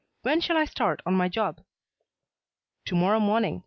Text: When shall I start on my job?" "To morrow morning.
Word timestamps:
When 0.23 0.41
shall 0.41 0.57
I 0.57 0.65
start 0.65 1.03
on 1.05 1.13
my 1.13 1.27
job?" 1.29 1.61
"To 2.85 2.95
morrow 2.95 3.19
morning. 3.19 3.59